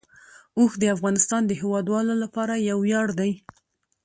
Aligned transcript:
اوښ 0.57 0.71
د 0.79 0.83
افغانستان 0.95 1.41
د 1.47 1.51
هیوادوالو 1.61 2.13
لپاره 2.23 2.53
یو 2.69 2.77
ویاړ 2.81 3.07
دی. 3.19 3.31